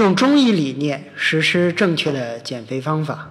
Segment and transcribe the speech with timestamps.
[0.00, 3.30] 用中医理念实施正确的减肥方法。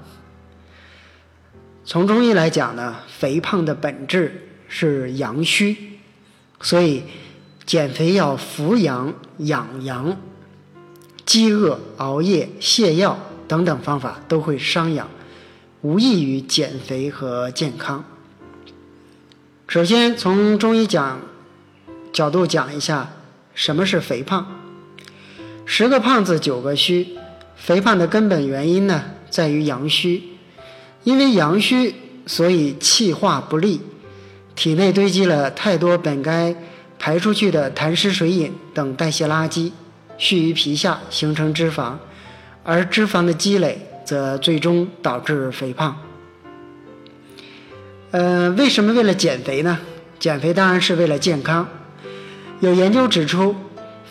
[1.83, 5.99] 从中医来讲呢，肥胖的本质是阳虚，
[6.61, 7.03] 所以
[7.65, 10.15] 减肥要扶阳养阳。
[11.25, 13.17] 饥饿、熬夜、泻药
[13.47, 15.09] 等等方法都会伤阳，
[15.81, 18.05] 无益于减肥和健康。
[19.67, 21.21] 首先从中医讲
[22.13, 23.09] 角度讲一下
[23.55, 24.58] 什么是肥胖。
[25.71, 27.09] 十个胖子九个虚，
[27.55, 30.23] 肥胖的根本原因呢在于阳虚，
[31.03, 31.93] 因为阳虚，
[32.25, 33.79] 所以气化不利，
[34.55, 36.55] 体内堆积了太多本该
[36.97, 39.71] 排出去的痰湿水饮等代谢垃圾。
[40.17, 41.93] 蓄于皮下，形成脂肪，
[42.63, 45.95] 而脂肪的积累则最终导致肥胖。
[48.09, 49.77] 呃，为什么为了减肥呢？
[50.17, 51.69] 减肥当然是为了健康。
[52.59, 53.55] 有研究指出，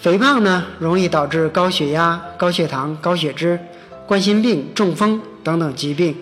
[0.00, 3.58] 肥胖呢容易导致高血压、高血糖、高血脂、
[4.06, 6.14] 冠心病、中风等等疾病，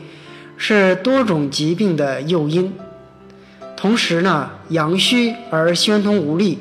[0.56, 2.72] 是多种疾病的诱因。
[3.76, 6.58] 同时呢，阳虚而宣通无力，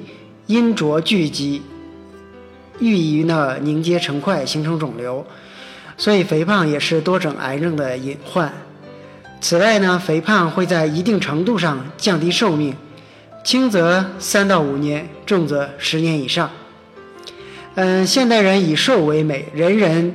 [0.48, 1.62] 阴浊聚集。
[2.80, 5.26] 易于呢凝结成块，形成肿瘤，
[5.98, 8.52] 所以肥胖也是多种癌症的隐患。
[9.40, 12.76] 此外呢，肥胖会在一定程度上降低寿命，
[13.46, 16.50] 轻则三到五年，重则十年以上。
[17.76, 20.14] 嗯，现代人以瘦为美，人人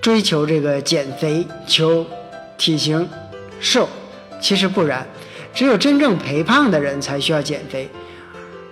[0.00, 2.06] 追求这个减肥，求
[2.56, 3.08] 体型
[3.58, 3.88] 瘦，
[4.40, 5.04] 其实不然，
[5.52, 7.88] 只有真正肥胖的人才需要减肥。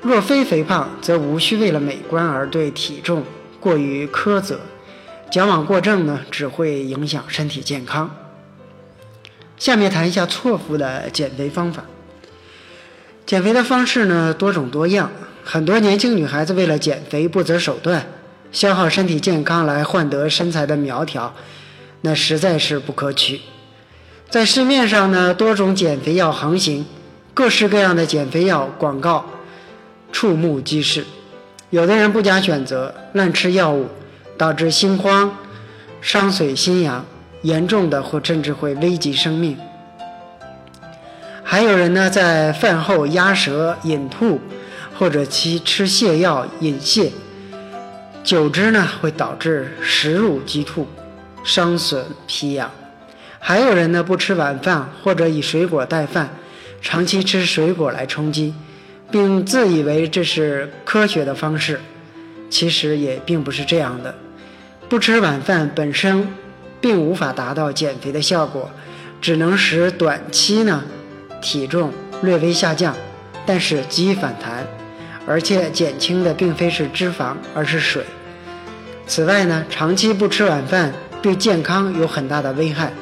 [0.00, 3.24] 若非肥胖，则无需为了美观而对体重
[3.58, 4.60] 过于苛责，
[5.28, 8.14] 矫枉过正呢，只会影响身体健康。
[9.58, 11.84] 下面谈一下错误的减肥方法。
[13.26, 15.10] 减肥的方式呢多种多样，
[15.42, 18.06] 很多年轻女孩子为了减肥不择手段，
[18.52, 21.34] 消耗身体健康来换得身材的苗条，
[22.02, 23.40] 那实在是不可取。
[24.28, 26.86] 在市面上呢，多种减肥药横行，
[27.34, 29.24] 各式各样的减肥药广告。
[30.12, 31.04] 触目即视，
[31.70, 33.86] 有的人不加选择，乱吃药物，
[34.36, 35.36] 导致心慌、
[36.00, 37.06] 伤髓心阳，
[37.42, 39.56] 严重的或甚至会危及生命。
[41.44, 44.40] 还有人呢，在饭后压舌饮吐，
[44.98, 47.10] 或者其吃泻药引泻，
[48.22, 50.86] 久之呢会导致食入即吐，
[51.44, 52.70] 伤损脾阳。
[53.38, 56.30] 还有人呢，不吃晚饭或者以水果代饭，
[56.82, 58.54] 长期吃水果来充饥。
[59.12, 61.80] 并自以为这是科学的方式，
[62.48, 64.14] 其实也并不是这样的。
[64.88, 66.28] 不吃晚饭本身
[66.80, 68.70] 并无法达到减肥的效果，
[69.20, 70.84] 只能使短期呢
[71.42, 71.92] 体重
[72.22, 72.94] 略微下降，
[73.44, 74.64] 但是极易反弹，
[75.30, 78.02] 而且减轻的并非是脂肪，而是水。
[79.06, 80.92] 此外呢，长期不吃晚饭
[81.22, 82.92] 对健康有很大的危害，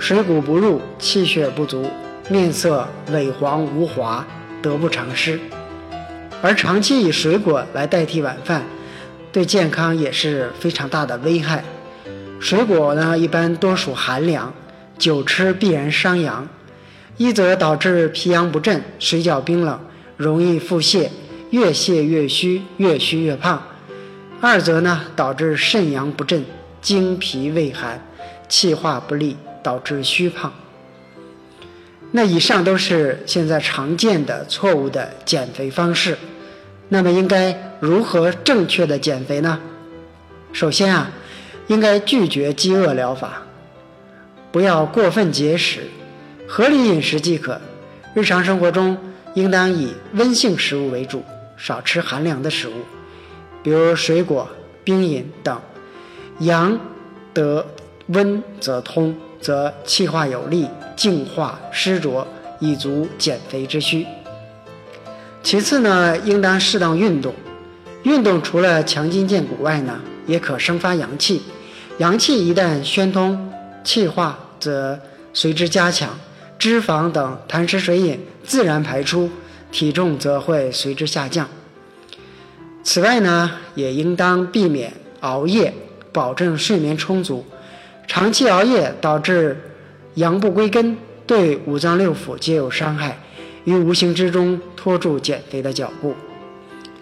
[0.00, 1.88] 水谷不入，气血不足，
[2.28, 4.26] 面色萎黄无华。
[4.60, 5.38] 得不偿失，
[6.40, 8.62] 而长期以水果来代替晚饭，
[9.30, 11.62] 对健康也是非常大的危害。
[12.40, 14.54] 水果呢，一般多属寒凉，
[14.98, 16.48] 久吃必然伤阳。
[17.18, 19.78] 一则导致脾阳不振，水饺冰冷，
[20.16, 21.10] 容易腹泻，
[21.54, 23.60] 越泻越虚，越虚越胖；
[24.40, 26.44] 二则呢，导致肾阳不振，
[26.82, 28.04] 精脾胃寒，
[28.48, 30.52] 气化不利，导致虚胖。
[32.10, 36.18] 那以上都是现在常见的错误的减肥方式，
[36.88, 39.60] 那么应该如何正确的减肥呢？
[40.52, 41.08] 首先啊，
[41.68, 43.42] 应该拒绝饥饿疗法，
[44.50, 45.84] 不要过分节食，
[46.48, 47.60] 合理饮食即可。
[48.12, 48.98] 日常生活中
[49.34, 51.22] 应当以温性食物为主，
[51.56, 52.72] 少吃寒凉的食物，
[53.62, 54.48] 比如水果、
[54.82, 55.60] 冰饮等。
[56.40, 56.78] 阳
[57.32, 57.64] 得
[58.08, 60.68] 温则通，则气化有力。
[60.96, 62.26] 净化湿浊，
[62.60, 64.06] 以足减肥之需。
[65.42, 67.34] 其次呢，应当适当运动。
[68.04, 71.42] 运动除了强筋健骨外呢，也可生发阳气。
[71.98, 73.52] 阳气一旦宣通，
[73.82, 74.98] 气化则
[75.32, 76.16] 随之加强，
[76.58, 79.28] 脂肪等痰湿水饮自然排出，
[79.74, 81.48] 体重则会随之下降。
[82.84, 85.74] 此外呢，也应当避免熬夜，
[86.12, 87.44] 保证睡眠充足。
[88.06, 89.60] 长期熬夜导致。
[90.14, 93.18] 阳不归根，对五脏六腑皆有伤害，
[93.64, 96.14] 于无形之中拖住减肥的脚步。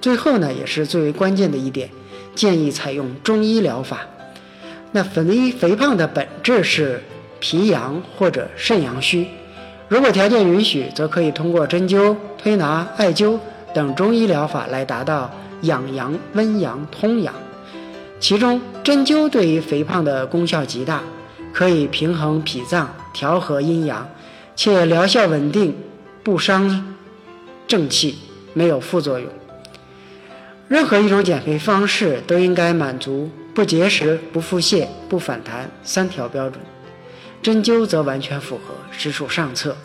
[0.01, 1.91] 最后呢，也是最为关键的一点，
[2.35, 4.07] 建议采用中医疗法。
[4.93, 7.03] 那肥肥胖的本质是
[7.39, 9.27] 脾阳或者肾阳虚，
[9.93, 13.39] 如果条件允许，则可以通过针灸、推拿、艾灸
[13.75, 15.31] 等中医疗法来达到
[15.65, 17.35] 养阳、温阳、通阳。
[18.19, 21.03] 其中针灸对于肥胖的功效极大，
[21.53, 24.09] 可以平衡脾脏、调和阴阳，
[24.57, 25.77] 且疗效稳定，
[26.23, 26.95] 不伤
[27.69, 28.17] 正气，
[28.55, 29.29] 没有副作用。
[30.69, 36.59] 任何一种减肥方式都应该满足不节食、不腹泻、不反弹三条标准，
[37.43, 39.77] 针灸则完全符合，实属上策。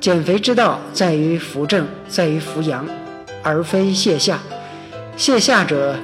[0.00, 2.86] 减肥之道在于扶正，在于扶阳，
[3.42, 4.38] 而非泻下。
[5.16, 5.96] 泻下者，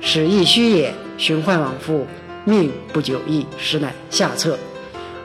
[0.00, 2.06] 使益虚也，循环往复，
[2.44, 4.58] 命不久矣，实乃下策。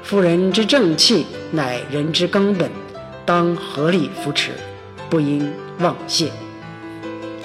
[0.03, 2.69] 夫人之正气，乃人之根本，
[3.25, 4.51] 当合理扶持，
[5.09, 6.27] 不应妄泻。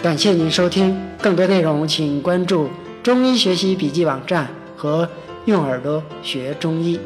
[0.02, 2.68] 感谢您收听，更多内容请关注
[3.02, 5.08] 中医学习笔记网站和
[5.44, 6.98] 用耳朵学中医。